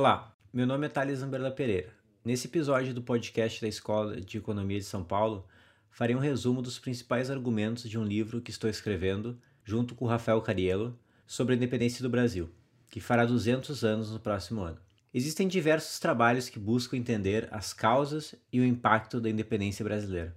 Olá, 0.00 0.34
meu 0.50 0.66
nome 0.66 0.86
é 0.86 0.88
Thales 0.88 1.20
Amberla 1.20 1.50
Pereira. 1.50 1.92
Nesse 2.24 2.46
episódio 2.46 2.94
do 2.94 3.02
podcast 3.02 3.60
da 3.60 3.68
Escola 3.68 4.18
de 4.18 4.38
Economia 4.38 4.78
de 4.78 4.86
São 4.86 5.04
Paulo, 5.04 5.46
farei 5.90 6.16
um 6.16 6.20
resumo 6.20 6.62
dos 6.62 6.78
principais 6.78 7.30
argumentos 7.30 7.86
de 7.86 7.98
um 7.98 8.02
livro 8.02 8.40
que 8.40 8.50
estou 8.50 8.70
escrevendo, 8.70 9.38
junto 9.62 9.94
com 9.94 10.06
Rafael 10.06 10.40
Cariello, 10.40 10.98
sobre 11.26 11.52
a 11.52 11.56
independência 11.58 12.02
do 12.02 12.08
Brasil, 12.08 12.48
que 12.88 12.98
fará 12.98 13.26
200 13.26 13.84
anos 13.84 14.10
no 14.10 14.18
próximo 14.18 14.62
ano. 14.62 14.78
Existem 15.12 15.46
diversos 15.46 15.98
trabalhos 15.98 16.48
que 16.48 16.58
buscam 16.58 16.96
entender 16.96 17.46
as 17.50 17.74
causas 17.74 18.34
e 18.50 18.58
o 18.58 18.64
impacto 18.64 19.20
da 19.20 19.28
independência 19.28 19.84
brasileira. 19.84 20.34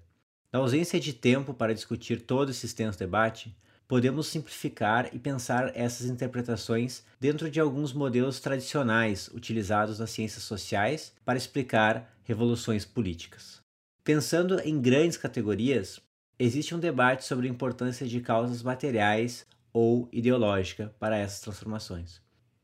Na 0.52 0.60
ausência 0.60 1.00
de 1.00 1.14
tempo 1.14 1.54
para 1.54 1.74
discutir 1.74 2.20
todo 2.24 2.52
esse 2.52 2.66
extenso 2.66 3.00
debate, 3.00 3.56
podemos 3.94 4.26
simplificar 4.26 5.08
e 5.14 5.20
pensar 5.20 5.72
essas 5.76 6.08
interpretações 6.08 7.04
dentro 7.20 7.48
de 7.48 7.60
alguns 7.60 7.94
modelos 7.94 8.40
tradicionais 8.40 9.28
utilizados 9.32 10.00
nas 10.00 10.10
ciências 10.10 10.42
sociais 10.42 11.14
para 11.24 11.38
explicar 11.38 12.12
revoluções 12.24 12.86
políticas. 12.86 13.62
Pensando 14.04 14.60
em 14.62 14.82
grandes 14.82 15.16
categorias, 15.16 16.00
existe 16.40 16.74
um 16.74 16.80
debate 16.80 17.24
sobre 17.24 17.48
a 17.48 17.52
importância 17.52 18.08
de 18.08 18.20
causas 18.20 18.64
materiais 18.64 19.46
ou 19.72 20.10
ideológica 20.12 20.92
para 20.98 21.16
essas 21.16 21.42
transformações. 21.42 22.20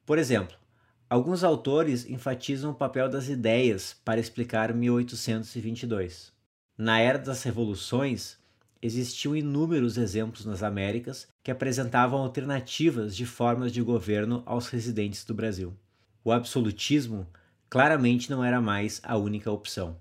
Por 0.07 0.17
exemplo, 0.17 0.57
Alguns 1.07 1.43
autores 1.43 2.07
enfatizam 2.07 2.69
o 2.69 2.75
papel 2.75 3.09
das 3.09 3.29
ideias 3.29 3.95
para 4.05 4.19
explicar 4.19 4.73
1822. 4.73 6.31
Na 6.77 6.99
era 6.99 7.17
das 7.17 7.41
revoluções, 7.41 8.38
existiam 8.81 9.35
inúmeros 9.35 9.97
exemplos 9.97 10.45
nas 10.45 10.63
Américas 10.63 11.27
que 11.43 11.51
apresentavam 11.51 12.21
alternativas 12.21 13.15
de 13.15 13.25
formas 13.25 13.71
de 13.71 13.81
governo 13.81 14.41
aos 14.45 14.67
residentes 14.69 15.23
do 15.25 15.33
Brasil. 15.33 15.73
O 16.23 16.31
absolutismo 16.31 17.27
claramente 17.69 18.29
não 18.29 18.43
era 18.43 18.61
mais 18.61 18.99
a 19.03 19.17
única 19.17 19.51
opção. 19.51 19.97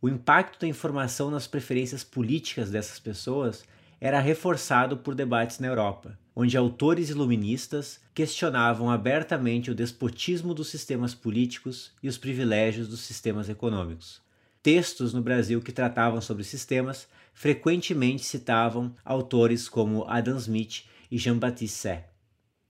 O 0.00 0.08
impacto 0.08 0.60
da 0.60 0.66
informação 0.66 1.30
nas 1.30 1.46
preferências 1.46 2.04
políticas 2.04 2.70
dessas 2.70 2.98
pessoas 2.98 3.64
era 4.00 4.20
reforçado 4.20 4.98
por 4.98 5.14
debates 5.14 5.58
na 5.58 5.66
Europa, 5.66 6.18
onde 6.36 6.56
autores 6.56 7.08
iluministas 7.08 8.00
questionavam 8.12 8.90
abertamente 8.90 9.70
o 9.70 9.74
despotismo 9.74 10.52
dos 10.52 10.68
sistemas 10.68 11.14
políticos 11.14 11.92
e 12.02 12.08
os 12.08 12.18
privilégios 12.18 12.88
dos 12.88 13.00
sistemas 13.00 13.48
econômicos. 13.48 14.20
Textos 14.62 15.14
no 15.14 15.22
Brasil 15.22 15.60
que 15.60 15.72
tratavam 15.72 16.20
sobre 16.20 16.44
sistemas 16.44 17.08
frequentemente 17.34 18.24
citavam 18.24 18.94
autores 19.04 19.68
como 19.68 20.04
Adam 20.08 20.38
Smith 20.38 20.84
e 21.10 21.18
Jean-Baptiste 21.18 21.76
Say. 21.76 22.04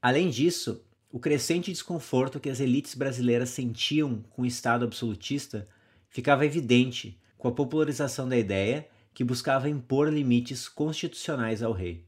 Além 0.03 0.31
disso, 0.31 0.85
o 1.13 1.21
crescente 1.21 1.71
desconforto 1.71 2.41
que 2.41 2.51
as 2.51 2.59
elites 2.59 2.95
brasileiras 2.95 3.51
sentiam 3.51 4.25
com 4.31 4.43
o 4.43 4.47
Estado 4.47 4.85
absolutista 4.85 5.69
ficava 6.09 6.45
evidente 6.45 7.21
com 7.39 7.47
a 7.47 7.53
popularização 7.53 8.29
da 8.29 8.37
ideia 8.37 8.89
que 9.13 9.23
buscava 9.23 9.69
impor 9.69 10.13
limites 10.13 10.69
constitucionais 10.69 11.63
ao 11.63 11.73
rei. 11.73 12.05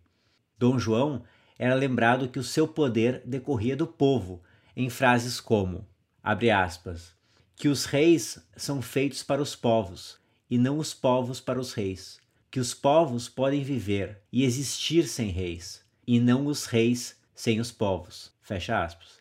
Dom 0.58 0.78
João 0.78 1.22
era 1.58 1.74
lembrado 1.74 2.28
que 2.28 2.38
o 2.38 2.44
seu 2.44 2.66
poder 2.66 3.22
decorria 3.24 3.77
do 3.77 3.86
povo, 3.86 4.42
em 4.74 4.90
frases 4.90 5.40
como, 5.40 5.86
abre 6.22 6.50
aspas, 6.50 7.14
que 7.54 7.68
os 7.68 7.84
reis 7.84 8.38
são 8.56 8.82
feitos 8.82 9.22
para 9.22 9.40
os 9.40 9.54
povos, 9.54 10.18
e 10.50 10.58
não 10.58 10.78
os 10.78 10.92
povos 10.92 11.40
para 11.40 11.60
os 11.60 11.72
reis, 11.72 12.18
que 12.50 12.61
os 12.61 12.72
povos 12.75 13.28
podem 13.28 13.62
viver 13.62 14.22
e 14.33 14.44
existir 14.44 15.06
sem 15.06 15.28
reis, 15.28 15.83
e 16.06 16.20
não 16.20 16.47
os 16.47 16.66
reis 16.66 17.16
sem 17.34 17.61
os 17.61 17.70
povos. 17.70 18.33
Fecha 18.41 18.83
aspas. 18.83 19.18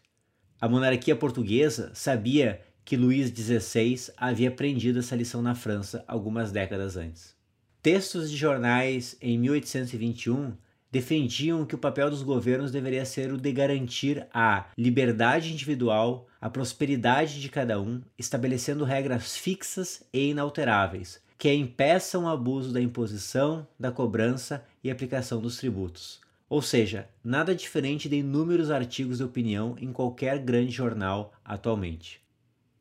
A 0.60 0.70
monarquia 0.70 1.16
portuguesa 1.16 1.92
sabia 1.94 2.62
que 2.86 2.96
Luís 2.96 3.30
XVI 3.30 4.14
havia 4.16 4.50
aprendido 4.50 5.00
essa 5.00 5.16
lição 5.16 5.42
na 5.42 5.56
França 5.56 6.06
algumas 6.08 6.52
décadas 6.52 6.96
antes. 6.96 7.36
Textos 7.82 8.32
de 8.32 8.38
jornais 8.38 9.18
em 9.22 9.38
1821 9.38 10.54
defendiam 10.92 11.66
que 11.66 11.76
o 11.76 11.78
papel 11.78 12.10
dos 12.10 12.24
governos 12.24 12.72
deveria 12.72 13.04
ser 13.04 13.34
o 13.34 13.38
de 13.38 13.52
garantir 13.52 14.26
a 14.34 14.68
liberdade 14.78 15.52
individual, 15.52 16.26
a 16.40 16.50
prosperidade 16.50 17.42
de 17.42 17.50
cada 17.50 17.82
um, 17.82 18.02
estabelecendo 18.18 18.86
regras 18.86 19.36
fixas 19.36 20.04
e 20.14 20.30
inalteráveis, 20.30 21.20
que 21.38 21.54
impeçam 21.54 22.24
o 22.24 22.28
abuso 22.28 22.72
da 22.72 22.82
imposição, 22.82 23.68
da 23.80 23.92
cobrança 23.92 24.64
e 24.84 24.90
aplicação 24.90 25.42
dos 25.42 25.58
tributos. 25.58 26.22
Ou 26.48 26.62
seja, 26.62 27.10
nada 27.24 27.56
diferente 27.56 28.08
de 28.08 28.18
inúmeros 28.18 28.72
artigos 28.72 29.18
de 29.18 29.24
opinião 29.24 29.76
em 29.80 29.92
qualquer 29.92 30.40
grande 30.40 30.72
jornal 30.72 31.34
atualmente. 31.44 32.22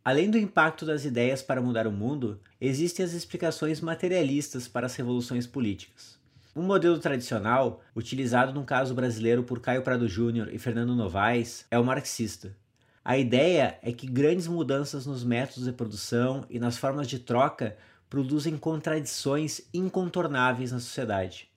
Além 0.05 0.31
do 0.31 0.37
impacto 0.37 0.85
das 0.85 1.07
ideias 1.07 1.41
para 1.41 1.63
mudar 1.63 1.87
o 1.87 1.93
mundo, 1.93 2.39
existem 2.61 3.05
as 3.05 3.15
explicações 3.15 3.81
materialistas 3.81 4.69
para 4.69 4.85
as 4.87 4.95
revoluções 4.95 5.47
políticas. 5.47 6.19
Um 6.55 6.63
modelo 6.63 6.99
tradicional, 6.99 7.81
utilizado 7.97 8.53
no 8.53 8.65
caso 8.65 8.95
brasileiro 8.95 9.43
por 9.43 9.61
Caio 9.61 9.83
Prado 9.83 10.07
Júnior 10.07 10.53
e 10.53 10.59
Fernando 10.59 10.95
Novaes, 10.95 11.67
é 11.71 11.79
o 11.79 11.85
marxista. 11.85 12.55
A 13.03 13.19
ideia 13.19 13.79
é 13.83 13.93
que 13.93 14.07
grandes 14.07 14.47
mudanças 14.47 15.05
nos 15.05 15.25
métodos 15.25 15.65
de 15.65 15.73
produção 15.73 16.45
e 16.49 16.59
nas 16.59 16.77
formas 16.77 17.09
de 17.09 17.19
troca 17.19 17.77
produzem 18.15 18.57
contradições 18.57 19.63
incontornáveis 19.75 20.71
na 20.71 20.79
sociedade, 20.79 21.49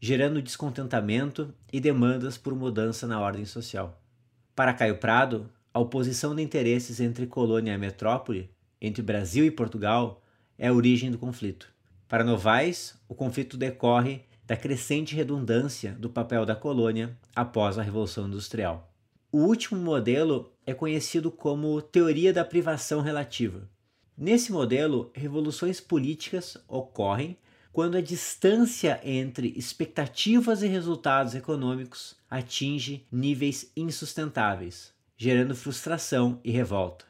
gerando 0.00 0.40
descontentamento 0.40 1.52
e 1.72 1.80
demandas 1.80 2.38
por 2.38 2.54
mudança 2.54 3.08
na 3.08 3.18
ordem 3.18 3.44
social. 3.44 4.00
Para 4.54 4.72
Caio 4.72 4.98
Prado, 4.98 5.50
a 5.74 5.80
oposição 5.80 6.32
de 6.32 6.42
interesses 6.42 7.00
entre 7.00 7.26
colônia 7.26 7.74
e 7.74 7.76
metrópole, 7.76 8.48
entre 8.80 9.02
Brasil 9.02 9.44
e 9.44 9.50
Portugal, 9.50 10.22
é 10.56 10.68
a 10.68 10.72
origem 10.72 11.10
do 11.10 11.18
conflito. 11.18 11.68
Para 12.06 12.22
Novaes, 12.22 12.94
o 13.08 13.14
conflito 13.16 13.56
decorre 13.56 14.20
da 14.46 14.56
crescente 14.56 15.16
redundância 15.16 15.90
do 15.94 16.08
papel 16.08 16.46
da 16.46 16.54
colônia 16.54 17.18
após 17.34 17.78
a 17.78 17.82
Revolução 17.82 18.28
Industrial. 18.28 18.88
O 19.32 19.38
último 19.38 19.80
modelo 19.80 20.52
é 20.64 20.72
conhecido 20.72 21.32
como 21.32 21.82
teoria 21.82 22.32
da 22.32 22.44
privação 22.44 23.00
relativa. 23.00 23.68
Nesse 24.20 24.52
modelo, 24.52 25.10
revoluções 25.14 25.80
políticas 25.80 26.58
ocorrem 26.68 27.38
quando 27.72 27.96
a 27.96 28.02
distância 28.02 29.00
entre 29.02 29.54
expectativas 29.56 30.62
e 30.62 30.66
resultados 30.66 31.34
econômicos 31.34 32.14
atinge 32.28 33.06
níveis 33.10 33.72
insustentáveis, 33.74 34.92
gerando 35.16 35.56
frustração 35.56 36.38
e 36.44 36.50
revolta. 36.50 37.06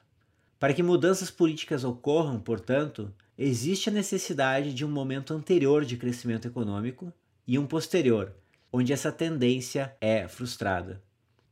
Para 0.56 0.72
que 0.72 0.84
mudanças 0.84 1.32
políticas 1.32 1.82
ocorram, 1.82 2.38
portanto, 2.38 3.12
existe 3.37 3.88
a 3.88 3.92
necessidade 3.92 4.72
de 4.72 4.84
um 4.84 4.88
momento 4.88 5.34
anterior 5.34 5.84
de 5.84 5.97
crescimento 5.97 6.47
econômico 6.47 7.12
e 7.44 7.59
um 7.59 7.66
posterior, 7.66 8.32
onde 8.72 8.92
essa 8.92 9.10
tendência 9.10 9.97
é 10.00 10.28
frustrada. 10.28 11.03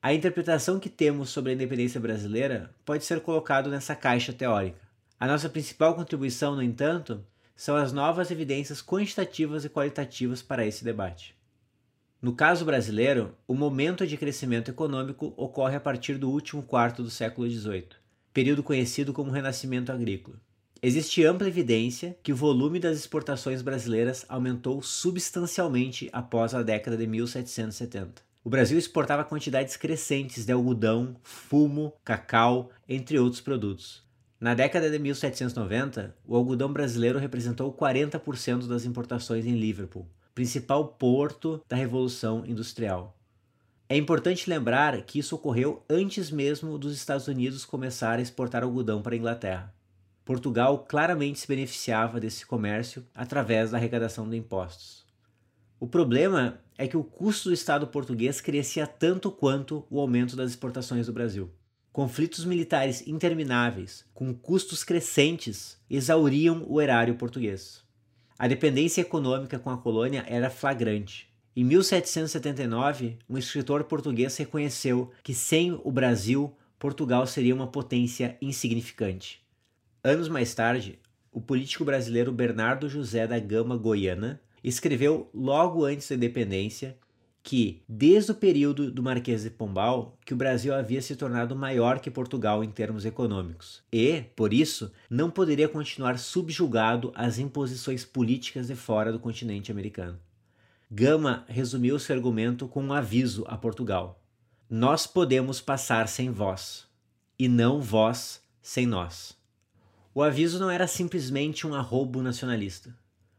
A 0.01 0.15
interpretação 0.15 0.79
que 0.79 0.89
temos 0.89 1.31
sobre 1.31 1.51
a 1.51 1.55
independência 1.57 2.01
brasileira 2.01 2.73
pode 2.85 3.05
ser 3.05 3.19
colocada 3.23 3.69
nessa 3.69 3.97
caixa 3.97 4.33
teórica. 4.33 4.88
A 5.21 5.27
nossa 5.27 5.49
principal 5.49 5.97
contribuição, 5.97 6.55
no 6.55 6.63
entanto, 6.63 7.25
são 7.57 7.75
as 7.75 7.93
novas 7.93 8.31
evidências 8.31 8.81
quantitativas 8.81 9.65
e 9.65 9.69
qualitativas 9.69 10.43
para 10.43 10.65
esse 10.65 10.85
debate. 10.85 11.35
No 12.23 12.33
caso 12.33 12.65
brasileiro, 12.65 13.35
o 13.47 13.55
momento 13.55 14.07
de 14.07 14.17
crescimento 14.17 14.71
econômico 14.71 15.35
ocorre 15.37 15.75
a 15.75 15.81
partir 15.81 16.19
do 16.19 16.31
último 16.31 16.63
quarto 16.63 17.03
do 17.03 17.11
século 17.11 17.51
XVIII, 17.51 17.89
período 18.33 18.63
conhecido 18.63 19.13
como 19.13 19.33
Renascimento 19.33 19.91
Agrícola. 19.91 20.41
Existe 20.81 21.25
ampla 21.25 21.49
evidência 21.49 22.17
que 22.23 22.33
o 22.33 22.37
volume 22.37 22.79
das 22.79 22.97
exportações 22.97 23.61
brasileiras 23.61 24.25
aumentou 24.29 24.81
substancialmente 24.81 26.09
após 26.13 26.55
a 26.55 26.63
década 26.63 26.97
de 26.97 27.09
1770. 27.09 28.23
O 28.45 28.49
Brasil 28.49 28.79
exportava 28.79 29.25
quantidades 29.25 29.77
crescentes 29.77 30.47
de 30.47 30.53
algodão, 30.53 31.17
fumo, 31.25 31.93
cacau, 32.05 32.71
entre 32.89 33.19
outros 33.19 33.41
produtos. 33.41 34.07
Na 34.41 34.55
década 34.55 34.89
de 34.89 35.01
1790, 35.01 36.15
o 36.25 36.37
algodão 36.37 36.73
brasileiro 36.73 37.19
representou 37.19 37.73
40% 37.73 38.69
das 38.69 38.85
importações 38.85 39.45
em 39.45 39.59
Liverpool, 39.59 40.09
principal 40.33 40.87
porto 40.87 41.61
da 41.69 41.75
Revolução 41.75 42.47
Industrial. 42.47 43.19
É 43.89 43.97
importante 43.97 44.49
lembrar 44.49 45.03
que 45.03 45.19
isso 45.19 45.35
ocorreu 45.35 45.85
antes 45.91 46.31
mesmo 46.31 46.79
dos 46.79 46.95
Estados 46.95 47.27
Unidos 47.27 47.65
começarem 47.65 48.21
a 48.21 48.23
exportar 48.23 48.63
algodão 48.63 49.03
para 49.03 49.15
a 49.15 49.19
Inglaterra. 49.19 49.75
Portugal 50.25 50.85
claramente 50.87 51.41
se 51.41 51.49
beneficiava 51.49 52.21
desse 52.21 52.47
comércio 52.47 53.05
através 53.13 53.73
da 53.73 53.79
arrecadação 53.79 54.29
de 54.29 54.37
impostos. 54.37 55.05
O 55.81 55.89
problema 55.89 56.61
é 56.77 56.87
que 56.87 56.97
o 56.97 57.03
custo 57.03 57.49
do 57.49 57.55
Estado 57.55 57.89
português 57.89 58.41
crescia 58.41 58.87
tanto 58.87 59.33
quanto 59.33 59.85
o 59.91 59.99
aumento 59.99 60.37
das 60.37 60.51
exportações 60.51 61.07
do 61.07 61.13
Brasil. 61.13 61.51
Conflitos 61.99 62.45
militares 62.45 63.05
intermináveis, 63.09 64.05
com 64.15 64.33
custos 64.33 64.85
crescentes, 64.85 65.77
exauriam 65.91 66.65
o 66.69 66.81
erário 66.81 67.17
português. 67.17 67.83
A 68.39 68.47
dependência 68.47 69.01
econômica 69.01 69.59
com 69.59 69.69
a 69.69 69.77
colônia 69.77 70.25
era 70.29 70.49
flagrante. 70.49 71.29
Em 71.57 71.65
1779, 71.65 73.19
um 73.29 73.37
escritor 73.37 73.83
português 73.83 74.37
reconheceu 74.37 75.11
que 75.25 75.35
sem 75.35 75.77
o 75.83 75.91
Brasil, 75.91 76.55
Portugal 76.79 77.27
seria 77.27 77.53
uma 77.53 77.67
potência 77.67 78.39
insignificante. 78.41 79.45
Anos 80.05 80.29
mais 80.29 80.55
tarde, 80.55 81.01
o 81.33 81.41
político 81.41 81.85
brasileiro 81.85 82.31
Bernardo 82.31 82.89
José 82.89 83.27
da 83.27 83.41
Gama 83.41 83.77
Goiana 83.77 84.41
escreveu 84.63 85.29
logo 85.35 85.85
antes 85.85 86.09
da 86.09 86.15
independência 86.15 86.97
que, 87.43 87.83
desde 87.89 88.33
o 88.33 88.35
período 88.35 88.91
do 88.91 89.03
Marquês 89.03 89.43
de 89.43 89.51
Pombal, 89.51 90.19
que 90.25 90.35
o 90.35 90.37
Brasil 90.37 90.75
havia 90.75 91.01
se 91.01 91.17
tornado 91.17 91.57
maior 91.57 91.99
que 91.99 92.11
Portugal 92.11 92.63
em 92.63 92.71
termos 92.71 93.05
econômicos 93.05 93.83
e, 93.93 94.23
por 94.37 94.53
isso, 94.53 94.93
não 95.09 95.31
poderia 95.31 95.69
continuar 95.69 96.19
subjugado 96.19 97.13
às 97.15 97.39
imposições 97.39 98.05
políticas 98.05 98.67
de 98.67 98.75
fora 98.75 99.13
do 99.13 99.19
continente 99.19 99.73
americano. 99.73 100.19
Gama 100.91 101.45
resumiu 101.49 101.99
seu 101.99 102.17
argumento 102.17 102.67
com 102.67 102.83
um 102.83 102.93
aviso 102.93 103.45
a 103.47 103.57
Portugal: 103.57 104.23
Nós 104.69 105.07
podemos 105.07 105.61
passar 105.61 106.09
sem 106.09 106.31
vós, 106.31 106.87
e 107.39 107.49
não 107.49 107.81
vós 107.81 108.43
sem 108.61 108.87
nós. 108.87 109.37
O 110.15 110.23
aviso 110.23 110.59
não 110.59 110.71
era 110.71 110.87
simplesmente 110.87 111.67
um 111.67 111.75
arrobo 111.75 112.23
nacionalista, 112.23 112.95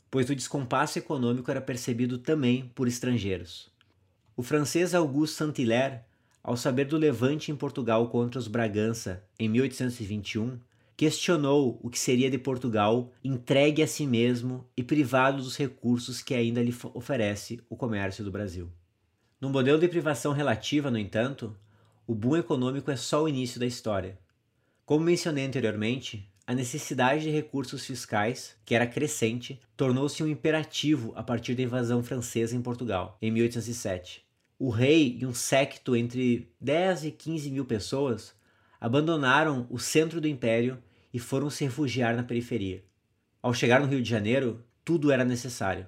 pois 0.09 0.29
o 0.29 0.35
descompasso 0.35 0.97
econômico 0.97 1.51
era 1.51 1.59
percebido 1.59 2.17
também 2.17 2.71
por 2.73 2.87
estrangeiros. 2.87 3.69
O 4.39 4.41
francês 4.41 4.95
Auguste 4.95 5.35
Saint-Hilaire, 5.35 5.99
ao 6.41 6.55
saber 6.55 6.85
do 6.85 6.95
levante 6.95 7.51
em 7.51 7.57
Portugal 7.57 8.07
contra 8.07 8.39
os 8.39 8.47
Bragança 8.47 9.21
em 9.37 9.49
1821, 9.49 10.57
questionou 10.95 11.77
o 11.83 11.89
que 11.89 11.99
seria 11.99 12.31
de 12.31 12.37
Portugal 12.37 13.11
entregue 13.21 13.83
a 13.83 13.87
si 13.87 14.07
mesmo 14.07 14.65
e 14.77 14.81
privado 14.81 15.43
dos 15.43 15.57
recursos 15.57 16.21
que 16.21 16.33
ainda 16.33 16.63
lhe 16.63 16.73
oferece 16.93 17.59
o 17.69 17.75
comércio 17.75 18.23
do 18.23 18.31
Brasil. 18.31 18.71
No 19.41 19.49
modelo 19.49 19.77
de 19.77 19.89
privação 19.89 20.31
relativa, 20.31 20.89
no 20.89 20.97
entanto, 20.97 21.53
o 22.07 22.15
boom 22.15 22.37
econômico 22.37 22.89
é 22.89 22.95
só 22.95 23.23
o 23.23 23.27
início 23.27 23.59
da 23.59 23.65
história. 23.65 24.17
Como 24.85 25.03
mencionei 25.03 25.45
anteriormente, 25.45 26.31
a 26.47 26.55
necessidade 26.55 27.23
de 27.23 27.29
recursos 27.29 27.85
fiscais, 27.85 28.55
que 28.63 28.73
era 28.73 28.87
crescente, 28.87 29.59
tornou-se 29.75 30.23
um 30.23 30.27
imperativo 30.29 31.11
a 31.17 31.21
partir 31.21 31.55
da 31.55 31.63
invasão 31.63 32.01
francesa 32.01 32.55
em 32.55 32.61
Portugal, 32.61 33.17
em 33.21 33.29
1807. 33.31 34.28
O 34.61 34.69
rei 34.69 35.17
e 35.21 35.25
um 35.25 35.33
séquito 35.33 35.95
entre 35.95 36.53
10 36.59 37.05
e 37.05 37.11
15 37.11 37.49
mil 37.49 37.63
pessoas 37.63 38.35
abandonaram 38.77 39.65
o 39.69 39.79
centro 39.79 40.19
do 40.19 40.27
império 40.27 40.83
e 41.13 41.17
foram 41.17 41.49
se 41.49 41.63
refugiar 41.63 42.13
na 42.13 42.23
periferia. 42.23 42.83
Ao 43.41 43.53
chegar 43.53 43.79
no 43.79 43.87
Rio 43.87 44.01
de 44.01 44.09
Janeiro, 44.09 44.61
tudo 44.83 45.13
era 45.13 45.23
necessário: 45.23 45.87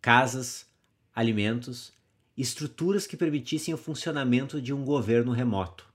casas, 0.00 0.66
alimentos, 1.12 1.92
estruturas 2.36 3.08
que 3.08 3.16
permitissem 3.16 3.74
o 3.74 3.78
funcionamento 3.78 4.62
de 4.62 4.72
um 4.72 4.84
governo 4.84 5.32
remoto. 5.32 5.92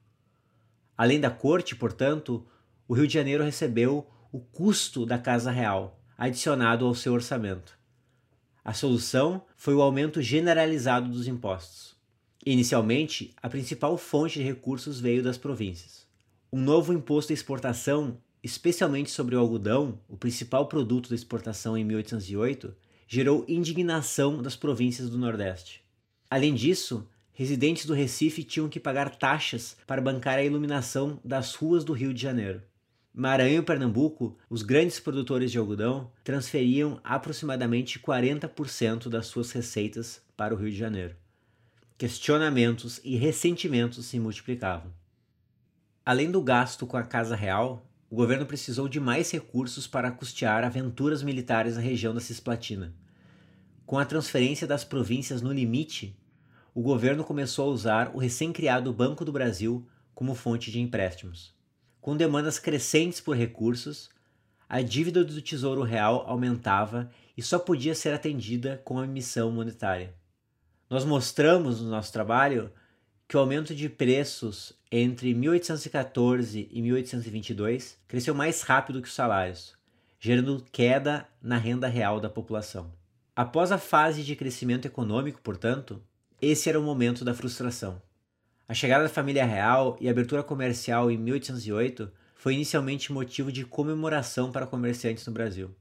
Além 0.97 1.17
da 1.17 1.31
corte, 1.31 1.77
portanto, 1.77 2.45
o 2.89 2.93
Rio 2.93 3.07
de 3.07 3.13
Janeiro 3.13 3.41
recebeu 3.41 4.05
o 4.33 4.41
custo 4.41 5.05
da 5.05 5.17
Casa 5.17 5.49
Real, 5.49 5.97
adicionado 6.17 6.85
ao 6.85 6.93
seu 6.93 7.13
orçamento. 7.13 7.79
A 8.65 8.73
solução 8.73 9.45
foi 9.55 9.73
o 9.73 9.81
aumento 9.81 10.21
generalizado 10.21 11.09
dos 11.09 11.25
impostos. 11.25 11.90
Inicialmente, 12.45 13.33
a 13.41 13.49
principal 13.49 13.97
fonte 13.97 14.39
de 14.39 14.45
recursos 14.45 14.99
veio 14.99 15.21
das 15.21 15.37
províncias. 15.37 16.07
Um 16.51 16.59
novo 16.59 16.91
imposto 16.91 17.27
de 17.27 17.35
exportação 17.35 18.17
especialmente 18.43 19.11
sobre 19.11 19.35
o 19.35 19.39
algodão, 19.39 19.99
o 20.09 20.17
principal 20.17 20.67
produto 20.67 21.09
da 21.09 21.15
exportação 21.15 21.77
em 21.77 21.83
1808, 21.83 22.75
gerou 23.07 23.45
indignação 23.47 24.41
das 24.41 24.55
províncias 24.55 25.09
do 25.09 25.17
Nordeste. 25.17 25.83
Além 26.29 26.55
disso, 26.55 27.07
residentes 27.33 27.85
do 27.85 27.93
Recife 27.93 28.43
tinham 28.43 28.69
que 28.69 28.79
pagar 28.79 29.15
taxas 29.17 29.77
para 29.85 30.01
bancar 30.01 30.37
a 30.37 30.43
iluminação 30.43 31.19
das 31.23 31.53
ruas 31.53 31.83
do 31.83 31.93
Rio 31.93 32.13
de 32.13 32.21
Janeiro. 32.21 32.61
Maranhão 33.13 33.61
e 33.61 33.65
Pernambuco, 33.65 34.37
os 34.49 34.61
grandes 34.61 34.99
produtores 34.99 35.51
de 35.51 35.57
algodão, 35.57 36.09
transferiam 36.23 36.99
aproximadamente 37.03 37.99
40% 37.99 39.09
das 39.09 39.27
suas 39.27 39.51
receitas 39.51 40.21
para 40.37 40.55
o 40.55 40.57
Rio 40.57 40.71
de 40.71 40.77
Janeiro. 40.77 41.15
Questionamentos 42.01 42.99
e 43.03 43.15
ressentimentos 43.15 44.07
se 44.07 44.19
multiplicavam. 44.19 44.91
Além 46.03 46.31
do 46.31 46.41
gasto 46.41 46.87
com 46.87 46.97
a 46.97 47.03
Casa 47.03 47.35
Real, 47.35 47.85
o 48.09 48.15
governo 48.15 48.43
precisou 48.43 48.89
de 48.89 48.99
mais 48.99 49.29
recursos 49.29 49.85
para 49.85 50.09
custear 50.09 50.63
aventuras 50.63 51.21
militares 51.21 51.75
na 51.75 51.81
região 51.81 52.11
da 52.11 52.19
Cisplatina. 52.19 52.91
Com 53.85 53.99
a 53.99 54.05
transferência 54.05 54.65
das 54.65 54.83
províncias 54.83 55.43
no 55.43 55.53
limite, 55.53 56.17
o 56.73 56.81
governo 56.81 57.23
começou 57.23 57.69
a 57.69 57.71
usar 57.71 58.11
o 58.15 58.17
recém-criado 58.17 58.91
Banco 58.91 59.23
do 59.23 59.31
Brasil 59.31 59.87
como 60.15 60.33
fonte 60.33 60.71
de 60.71 60.79
empréstimos. 60.81 61.53
Com 62.01 62.17
demandas 62.17 62.57
crescentes 62.57 63.21
por 63.21 63.37
recursos, 63.37 64.09
a 64.67 64.81
dívida 64.81 65.23
do 65.23 65.39
Tesouro 65.39 65.83
Real 65.83 66.23
aumentava 66.25 67.11
e 67.37 67.43
só 67.43 67.59
podia 67.59 67.93
ser 67.93 68.11
atendida 68.11 68.81
com 68.83 68.97
a 68.97 69.03
emissão 69.03 69.51
monetária. 69.51 70.19
Nós 70.91 71.05
mostramos 71.05 71.79
no 71.79 71.89
nosso 71.89 72.11
trabalho 72.11 72.69
que 73.25 73.37
o 73.37 73.39
aumento 73.39 73.73
de 73.73 73.87
preços 73.87 74.73
entre 74.91 75.33
1814 75.33 76.67
e 76.69 76.81
1822 76.81 77.97
cresceu 78.09 78.35
mais 78.35 78.61
rápido 78.61 79.01
que 79.01 79.07
os 79.07 79.13
salários, 79.13 79.73
gerando 80.19 80.61
queda 80.69 81.25
na 81.41 81.55
renda 81.55 81.87
real 81.87 82.19
da 82.19 82.29
população. 82.29 82.91
Após 83.33 83.71
a 83.71 83.77
fase 83.77 84.21
de 84.21 84.35
crescimento 84.35 84.85
econômico, 84.85 85.39
portanto, 85.41 86.03
esse 86.41 86.67
era 86.67 86.77
o 86.77 86.83
momento 86.83 87.23
da 87.23 87.33
frustração. 87.33 88.01
A 88.67 88.73
chegada 88.73 89.03
da 89.05 89.09
família 89.09 89.45
real 89.45 89.95
e 90.01 90.09
a 90.09 90.11
abertura 90.11 90.43
comercial 90.43 91.09
em 91.09 91.17
1808 91.17 92.11
foi 92.35 92.55
inicialmente 92.55 93.13
motivo 93.13 93.49
de 93.49 93.63
comemoração 93.63 94.51
para 94.51 94.67
comerciantes 94.67 95.25
no 95.25 95.31
Brasil. 95.31 95.73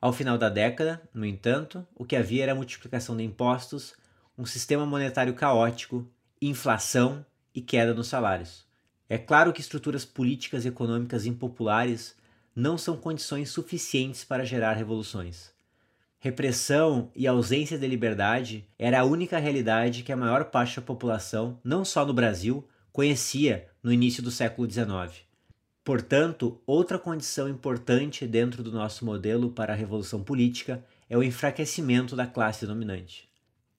Ao 0.00 0.12
final 0.12 0.38
da 0.38 0.48
década, 0.48 1.02
no 1.12 1.26
entanto, 1.26 1.86
o 1.94 2.04
que 2.04 2.14
havia 2.14 2.44
era 2.44 2.54
multiplicação 2.54 3.16
de 3.16 3.24
impostos, 3.24 3.94
um 4.36 4.46
sistema 4.46 4.86
monetário 4.86 5.34
caótico 5.34 6.08
inflação 6.40 7.24
e 7.54 7.60
queda 7.60 7.92
nos 7.92 8.06
salários. 8.06 8.64
É 9.08 9.18
claro 9.18 9.52
que 9.52 9.60
estruturas 9.60 10.04
políticas 10.04 10.64
e 10.64 10.68
econômicas 10.68 11.26
impopulares 11.26 12.14
não 12.54 12.76
são 12.76 12.96
condições 12.96 13.50
suficientes 13.50 14.24
para 14.24 14.44
gerar 14.44 14.74
revoluções. 14.74 15.50
Repressão 16.20 17.10
e 17.14 17.26
ausência 17.26 17.78
de 17.78 17.86
liberdade 17.86 18.68
era 18.78 19.00
a 19.00 19.04
única 19.04 19.38
realidade 19.38 20.02
que 20.02 20.12
a 20.12 20.16
maior 20.16 20.46
parte 20.46 20.76
da 20.76 20.82
população, 20.82 21.60
não 21.62 21.84
só 21.84 22.04
no 22.04 22.12
Brasil, 22.12 22.68
conhecia 22.92 23.68
no 23.82 23.92
início 23.92 24.22
do 24.22 24.30
século 24.30 24.68
XIX. 24.68 25.27
Portanto, 25.88 26.60
outra 26.66 26.98
condição 26.98 27.48
importante 27.48 28.26
dentro 28.26 28.62
do 28.62 28.70
nosso 28.70 29.06
modelo 29.06 29.48
para 29.48 29.72
a 29.72 29.74
revolução 29.74 30.22
política 30.22 30.84
é 31.08 31.16
o 31.16 31.22
enfraquecimento 31.22 32.14
da 32.14 32.26
classe 32.26 32.66
dominante. 32.66 33.26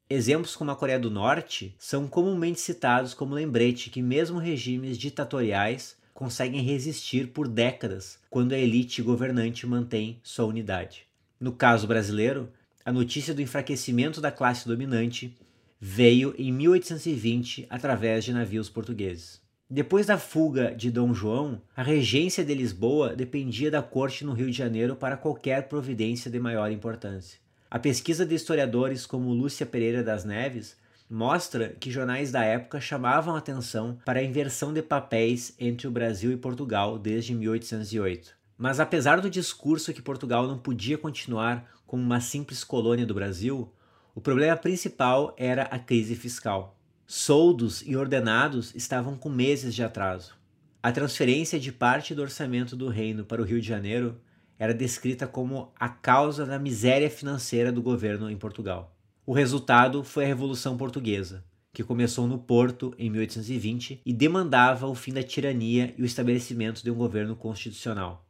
Exemplos 0.09 0.55
como 0.55 0.71
a 0.71 0.75
Coreia 0.75 0.99
do 0.99 1.11
Norte 1.11 1.75
são 1.77 2.07
comumente 2.07 2.59
citados 2.59 3.13
como 3.13 3.35
lembrete 3.35 3.91
que 3.91 4.01
mesmo 4.01 4.39
regimes 4.39 4.97
ditatoriais 4.97 5.97
conseguem 6.11 6.63
resistir 6.63 7.27
por 7.27 7.47
décadas 7.47 8.17
quando 8.27 8.53
a 8.53 8.57
elite 8.57 9.03
governante 9.03 9.67
mantém 9.67 10.19
sua 10.23 10.45
unidade. 10.45 11.05
No 11.39 11.51
caso 11.51 11.85
brasileiro, 11.85 12.49
a 12.83 12.91
notícia 12.91 13.35
do 13.35 13.41
enfraquecimento 13.43 14.19
da 14.19 14.31
classe 14.31 14.67
dominante 14.67 15.37
veio 15.79 16.33
em 16.39 16.51
1820 16.51 17.67
através 17.69 18.25
de 18.25 18.33
navios 18.33 18.67
portugueses. 18.67 19.47
Depois 19.71 20.07
da 20.07 20.17
fuga 20.17 20.73
de 20.75 20.89
Dom 20.89 21.13
João, 21.13 21.61
a 21.77 21.83
regência 21.83 22.43
de 22.43 22.55
Lisboa 22.55 23.15
dependia 23.15 23.69
da 23.69 23.83
corte 23.83 24.25
no 24.25 24.33
Rio 24.33 24.49
de 24.49 24.57
Janeiro 24.57 24.95
para 24.95 25.15
qualquer 25.15 25.67
providência 25.67 26.31
de 26.31 26.39
maior 26.39 26.71
importância. 26.71 27.39
A 27.69 27.77
pesquisa 27.77 28.25
de 28.25 28.33
historiadores 28.33 29.05
como 29.05 29.31
Lúcia 29.31 29.67
Pereira 29.67 30.01
das 30.01 30.25
Neves 30.25 30.75
mostra 31.07 31.75
que 31.79 31.91
jornais 31.91 32.31
da 32.31 32.43
época 32.43 32.81
chamavam 32.81 33.35
atenção 33.35 33.99
para 34.03 34.21
a 34.21 34.23
inversão 34.23 34.73
de 34.73 34.81
papéis 34.81 35.53
entre 35.59 35.87
o 35.87 35.91
Brasil 35.91 36.31
e 36.31 36.37
Portugal 36.37 36.97
desde 36.97 37.35
1808. 37.35 38.33
Mas 38.57 38.79
apesar 38.79 39.21
do 39.21 39.29
discurso 39.29 39.93
que 39.93 40.01
Portugal 40.01 40.47
não 40.47 40.57
podia 40.57 40.97
continuar 40.97 41.69
como 41.85 42.01
uma 42.01 42.19
simples 42.19 42.63
colônia 42.63 43.05
do 43.05 43.13
Brasil, 43.13 43.71
o 44.15 44.19
problema 44.19 44.57
principal 44.57 45.35
era 45.37 45.61
a 45.65 45.77
crise 45.77 46.15
fiscal. 46.15 46.78
Soldos 47.11 47.81
e 47.87 47.95
ordenados 47.95 48.71
estavam 48.75 49.17
com 49.17 49.29
meses 49.29 49.73
de 49.73 49.81
atraso. 49.81 50.35
A 50.81 50.91
transferência 50.91 51.59
de 51.59 51.71
parte 51.71 52.13
do 52.13 52.21
orçamento 52.21 52.75
do 52.75 52.87
reino 52.87 53.25
para 53.25 53.41
o 53.41 53.43
Rio 53.43 53.59
de 53.59 53.67
Janeiro 53.67 54.21
era 54.59 54.75
descrita 54.75 55.25
como 55.25 55.73
a 55.79 55.89
causa 55.89 56.45
da 56.45 56.59
miséria 56.59 57.09
financeira 57.09 57.71
do 57.71 57.81
governo 57.81 58.29
em 58.29 58.37
Portugal. 58.37 58.95
O 59.25 59.33
resultado 59.33 60.03
foi 60.03 60.25
a 60.25 60.27
Revolução 60.27 60.77
Portuguesa, 60.77 61.43
que 61.73 61.83
começou 61.83 62.27
no 62.27 62.37
Porto 62.37 62.93
em 62.95 63.09
1820 63.09 64.03
e 64.05 64.13
demandava 64.13 64.85
o 64.85 64.93
fim 64.93 65.11
da 65.11 65.23
tirania 65.23 65.95
e 65.97 66.03
o 66.03 66.05
estabelecimento 66.05 66.83
de 66.83 66.91
um 66.91 66.95
governo 66.95 67.35
constitucional. 67.35 68.23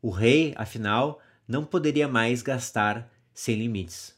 O 0.00 0.10
rei, 0.10 0.54
afinal, 0.56 1.20
não 1.48 1.64
poderia 1.64 2.06
mais 2.06 2.40
gastar 2.40 3.12
sem 3.34 3.56
limites. 3.56 4.15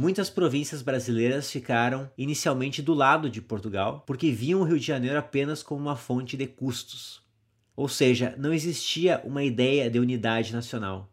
Muitas 0.00 0.30
províncias 0.30 0.80
brasileiras 0.80 1.50
ficaram 1.50 2.08
inicialmente 2.16 2.80
do 2.80 2.94
lado 2.94 3.28
de 3.28 3.42
Portugal, 3.42 4.04
porque 4.06 4.30
viam 4.30 4.60
o 4.60 4.62
Rio 4.62 4.78
de 4.78 4.86
Janeiro 4.86 5.18
apenas 5.18 5.60
como 5.60 5.80
uma 5.80 5.96
fonte 5.96 6.36
de 6.36 6.46
custos. 6.46 7.20
Ou 7.74 7.88
seja, 7.88 8.32
não 8.38 8.52
existia 8.52 9.20
uma 9.24 9.42
ideia 9.42 9.90
de 9.90 9.98
unidade 9.98 10.52
nacional, 10.52 11.10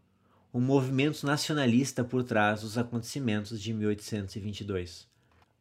um 0.53 0.61
movimento 0.61 1.25
nacionalista 1.25 2.03
por 2.03 2.23
trás 2.23 2.61
dos 2.61 2.77
acontecimentos 2.77 3.59
de 3.59 3.73
1822. 3.73 5.07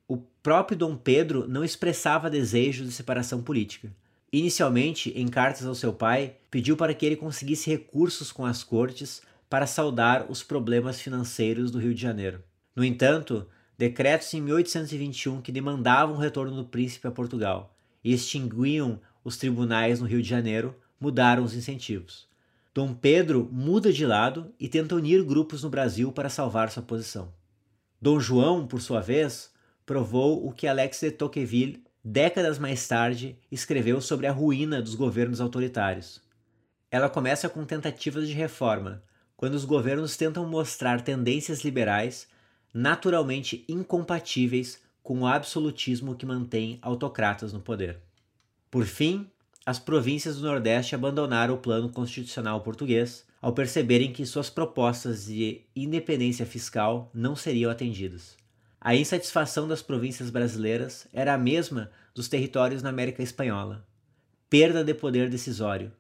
O 0.07 0.19
próprio 0.43 0.76
Dom 0.76 0.95
Pedro 0.95 1.49
não 1.49 1.64
expressava 1.64 2.28
desejo 2.28 2.85
de 2.85 2.93
separação 2.93 3.43
política. 3.43 3.90
Inicialmente, 4.31 5.11
em 5.16 5.28
cartas 5.28 5.64
ao 5.64 5.75
seu 5.75 5.95
pai, 5.95 6.37
pediu 6.50 6.76
para 6.76 6.93
que 6.93 7.07
ele 7.07 7.16
conseguisse 7.16 7.71
recursos 7.71 8.31
com 8.31 8.45
as 8.45 8.62
cortes 8.62 9.23
para 9.49 9.66
saldar 9.66 10.31
os 10.31 10.43
problemas 10.43 11.00
financeiros 11.00 11.71
do 11.71 11.78
Rio 11.78 11.95
de 11.95 12.02
Janeiro. 12.02 12.45
No 12.75 12.85
entanto, 12.85 13.49
decretos 13.78 14.33
em 14.35 14.40
1821 14.40 15.40
que 15.40 15.52
demandavam 15.52 16.16
o 16.16 16.19
retorno 16.19 16.54
do 16.54 16.64
príncipe 16.64 17.07
a 17.07 17.11
Portugal 17.11 17.76
e 18.02 18.12
extinguiam 18.12 19.00
os 19.23 19.37
tribunais 19.37 20.00
no 20.00 20.07
Rio 20.07 20.21
de 20.21 20.28
Janeiro 20.28 20.75
mudaram 21.00 21.45
os 21.45 21.54
incentivos. 21.54 22.28
Dom 22.75 22.93
Pedro 22.93 23.49
muda 23.52 23.93
de 23.93 24.04
lado 24.04 24.52
e 24.59 24.69
tenta 24.69 24.97
unir 24.97 25.23
grupos 25.23 25.62
no 25.62 25.71
Brasil 25.71 26.11
para 26.11 26.28
salvar 26.28 26.71
sua 26.71 26.83
posição. 26.83 27.33
Dom 28.00 28.19
João, 28.19 28.66
por 28.66 28.81
sua 28.81 29.00
vez, 29.00 29.52
provou 29.87 30.47
o 30.47 30.52
que 30.52 30.66
Alex 30.66 31.00
de 31.00 31.11
Tocqueville, 31.12 31.85
décadas 32.02 32.59
mais 32.59 32.87
tarde, 32.87 33.38
escreveu 33.50 34.00
sobre 34.00 34.26
a 34.26 34.33
ruína 34.33 34.83
dos 34.83 34.95
governos 34.95 35.40
autoritários. 35.40 36.21
Ela 36.90 37.09
começa 37.09 37.49
com 37.49 37.64
tentativas 37.64 38.26
de 38.26 38.35
reforma, 38.35 39.02
quando 39.37 39.54
os 39.54 39.64
governos 39.64 40.16
tentam 40.16 40.47
mostrar 40.49 41.00
tendências 41.00 41.64
liberais 41.64 42.26
naturalmente 42.75 43.64
incompatíveis 43.69 44.83
com 45.00 45.21
o 45.21 45.26
absolutismo 45.26 46.16
que 46.16 46.26
mantém 46.26 46.78
autocratas 46.83 47.52
no 47.52 47.61
poder. 47.61 47.99
Por 48.71 48.85
fim, 48.85 49.31
as 49.64 49.78
províncias 49.78 50.37
do 50.37 50.47
Nordeste 50.47 50.95
abandonaram 50.95 51.54
o 51.54 51.59
plano 51.59 51.88
constitucional 51.88 52.61
português 52.61 53.25
ao 53.40 53.52
perceberem 53.52 54.12
que 54.12 54.26
suas 54.26 54.50
propostas 54.50 55.26
de 55.26 55.62
independência 55.76 56.45
fiscal 56.45 57.11
não 57.14 57.37
seriam 57.37 57.71
atendidas. 57.71 58.37
A 58.81 58.95
insatisfação 58.95 59.69
das 59.69 59.81
províncias 59.81 60.28
brasileiras 60.28 61.07
era 61.12 61.33
a 61.33 61.38
mesma 61.38 61.90
dos 62.14 62.28
territórios 62.28 62.83
na 62.83 62.90
América 62.90 63.23
Espanhola. 63.23 63.87
Perda 64.50 64.85
de 64.85 64.93
poder 64.93 65.31
decisório, 65.31 65.93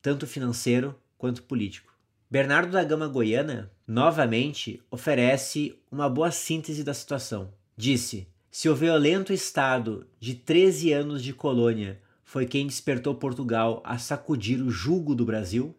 tanto 0.00 0.26
financeiro 0.26 0.94
quanto 1.16 1.42
político. 1.42 1.91
Bernardo 2.32 2.72
da 2.72 2.82
Gama 2.82 3.06
Goiana, 3.08 3.70
novamente, 3.86 4.82
oferece 4.90 5.78
uma 5.90 6.08
boa 6.08 6.30
síntese 6.30 6.82
da 6.82 6.94
situação. 6.94 7.52
Disse: 7.76 8.26
Se 8.50 8.70
o 8.70 8.74
violento 8.74 9.34
Estado 9.34 10.06
de 10.18 10.34
13 10.36 10.94
anos 10.94 11.22
de 11.22 11.34
colônia 11.34 12.00
foi 12.24 12.46
quem 12.46 12.66
despertou 12.66 13.14
Portugal 13.14 13.82
a 13.84 13.98
sacudir 13.98 14.62
o 14.62 14.70
jugo 14.70 15.14
do 15.14 15.26
Brasil, 15.26 15.76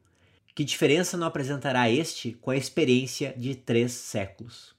que 0.53 0.63
diferença 0.63 1.17
não 1.17 1.25
apresentará 1.25 1.89
este 1.89 2.33
com 2.33 2.51
a 2.51 2.55
experiência 2.55 3.33
de 3.35 3.55
três 3.55 3.91
séculos? 3.93 4.75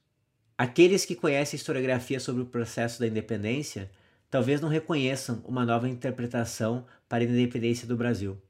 Aqueles 0.56 1.04
que 1.04 1.16
conhecem 1.16 1.56
a 1.56 1.60
historiografia 1.60 2.20
sobre 2.20 2.42
o 2.44 2.46
processo 2.46 3.00
da 3.00 3.08
independência 3.08 3.90
talvez 4.30 4.60
não 4.60 4.68
reconheçam 4.68 5.42
uma 5.44 5.66
nova 5.66 5.88
interpretação 5.88 6.86
para 7.08 7.24
a 7.24 7.26
independência 7.26 7.84
do 7.84 7.96
Brasil. 7.96 8.40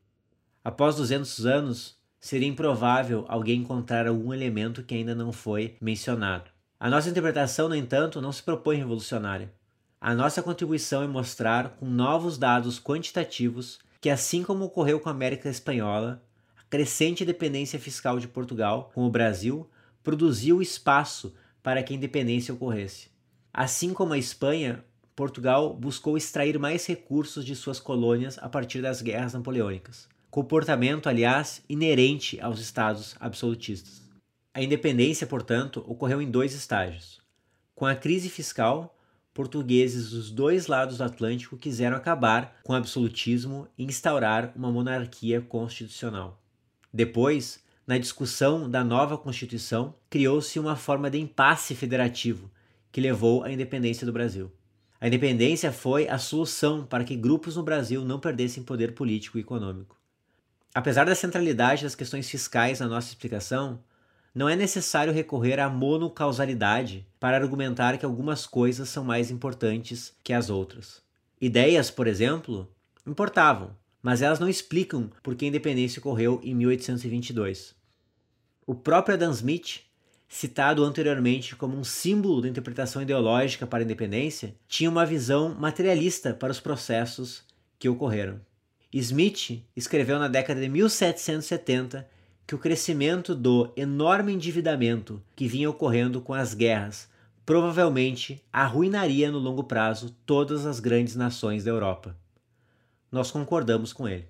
Após 0.62 0.96
200 0.96 1.46
anos, 1.46 2.03
seria 2.24 2.48
improvável 2.48 3.26
alguém 3.28 3.60
encontrar 3.60 4.06
algum 4.06 4.32
elemento 4.32 4.82
que 4.82 4.94
ainda 4.94 5.14
não 5.14 5.30
foi 5.30 5.76
mencionado. 5.78 6.50
A 6.80 6.88
nossa 6.88 7.10
interpretação, 7.10 7.68
no 7.68 7.76
entanto, 7.76 8.18
não 8.18 8.32
se 8.32 8.42
propõe 8.42 8.78
revolucionária. 8.78 9.52
A 10.00 10.14
nossa 10.14 10.42
contribuição 10.42 11.02
é 11.02 11.06
mostrar, 11.06 11.76
com 11.78 11.84
novos 11.84 12.38
dados 12.38 12.80
quantitativos, 12.80 13.78
que, 14.00 14.08
assim 14.08 14.42
como 14.42 14.64
ocorreu 14.64 14.98
com 15.00 15.10
a 15.10 15.12
América 15.12 15.50
Espanhola, 15.50 16.24
a 16.58 16.62
crescente 16.62 17.26
dependência 17.26 17.78
fiscal 17.78 18.18
de 18.18 18.26
Portugal 18.26 18.90
com 18.94 19.04
o 19.04 19.10
Brasil 19.10 19.68
produziu 20.02 20.62
espaço 20.62 21.34
para 21.62 21.82
que 21.82 21.92
a 21.92 21.96
independência 21.96 22.54
ocorresse. 22.54 23.10
Assim 23.52 23.92
como 23.92 24.14
a 24.14 24.18
Espanha, 24.18 24.82
Portugal 25.14 25.74
buscou 25.74 26.16
extrair 26.16 26.58
mais 26.58 26.86
recursos 26.86 27.44
de 27.44 27.54
suas 27.54 27.78
colônias 27.78 28.38
a 28.38 28.48
partir 28.48 28.80
das 28.80 29.02
guerras 29.02 29.34
napoleônicas 29.34 30.08
comportamento, 30.34 31.08
aliás, 31.08 31.62
inerente 31.68 32.40
aos 32.40 32.58
estados 32.58 33.14
absolutistas. 33.20 34.02
A 34.52 34.60
independência, 34.60 35.28
portanto, 35.28 35.84
ocorreu 35.86 36.20
em 36.20 36.28
dois 36.28 36.54
estágios. 36.54 37.20
Com 37.72 37.86
a 37.86 37.94
crise 37.94 38.28
fiscal, 38.28 38.98
portugueses 39.32 40.10
dos 40.10 40.32
dois 40.32 40.66
lados 40.66 40.98
do 40.98 41.04
Atlântico 41.04 41.56
quiseram 41.56 41.96
acabar 41.96 42.56
com 42.64 42.72
o 42.72 42.74
absolutismo 42.74 43.68
e 43.78 43.84
instaurar 43.84 44.52
uma 44.56 44.72
monarquia 44.72 45.40
constitucional. 45.40 46.42
Depois, 46.92 47.62
na 47.86 47.96
discussão 47.96 48.68
da 48.68 48.82
nova 48.82 49.16
Constituição, 49.16 49.94
criou-se 50.10 50.58
uma 50.58 50.74
forma 50.74 51.08
de 51.08 51.20
impasse 51.20 51.76
federativo 51.76 52.50
que 52.90 53.00
levou 53.00 53.44
à 53.44 53.52
independência 53.52 54.04
do 54.04 54.12
Brasil. 54.12 54.50
A 55.00 55.06
independência 55.06 55.70
foi 55.70 56.08
a 56.08 56.18
solução 56.18 56.84
para 56.84 57.04
que 57.04 57.14
grupos 57.14 57.54
no 57.54 57.62
Brasil 57.62 58.04
não 58.04 58.18
perdessem 58.18 58.64
poder 58.64 58.96
político 58.96 59.38
e 59.38 59.40
econômico. 59.40 60.02
Apesar 60.74 61.04
da 61.04 61.14
centralidade 61.14 61.84
das 61.84 61.94
questões 61.94 62.28
fiscais 62.28 62.80
na 62.80 62.88
nossa 62.88 63.08
explicação, 63.08 63.78
não 64.34 64.48
é 64.48 64.56
necessário 64.56 65.12
recorrer 65.12 65.60
à 65.60 65.70
monocausalidade 65.70 67.06
para 67.20 67.36
argumentar 67.36 67.96
que 67.96 68.04
algumas 68.04 68.44
coisas 68.44 68.88
são 68.88 69.04
mais 69.04 69.30
importantes 69.30 70.12
que 70.24 70.32
as 70.32 70.50
outras. 70.50 71.00
Ideias, 71.40 71.92
por 71.92 72.08
exemplo, 72.08 72.68
importavam, 73.06 73.70
mas 74.02 74.20
elas 74.20 74.40
não 74.40 74.48
explicam 74.48 75.08
por 75.22 75.36
que 75.36 75.44
a 75.44 75.48
independência 75.48 76.00
ocorreu 76.00 76.40
em 76.42 76.52
1822. 76.52 77.76
O 78.66 78.74
próprio 78.74 79.14
Adam 79.14 79.30
Smith, 79.30 79.82
citado 80.28 80.82
anteriormente 80.82 81.54
como 81.54 81.76
um 81.76 81.84
símbolo 81.84 82.42
da 82.42 82.48
interpretação 82.48 83.00
ideológica 83.00 83.64
para 83.64 83.78
a 83.78 83.84
independência, 83.84 84.56
tinha 84.66 84.90
uma 84.90 85.06
visão 85.06 85.54
materialista 85.54 86.34
para 86.34 86.50
os 86.50 86.58
processos 86.58 87.44
que 87.78 87.88
ocorreram. 87.88 88.40
Smith 89.00 89.60
escreveu 89.74 90.20
na 90.20 90.28
década 90.28 90.60
de 90.60 90.68
1770 90.68 92.08
que 92.46 92.54
o 92.54 92.58
crescimento 92.58 93.34
do 93.34 93.72
enorme 93.76 94.32
endividamento 94.32 95.20
que 95.34 95.48
vinha 95.48 95.68
ocorrendo 95.68 96.20
com 96.20 96.32
as 96.32 96.54
guerras 96.54 97.08
provavelmente 97.44 98.40
arruinaria 98.52 99.32
no 99.32 99.38
longo 99.38 99.64
prazo 99.64 100.14
todas 100.24 100.64
as 100.64 100.78
grandes 100.78 101.16
nações 101.16 101.64
da 101.64 101.70
Europa. 101.70 102.16
Nós 103.10 103.32
concordamos 103.32 103.92
com 103.92 104.08
ele. 104.08 104.28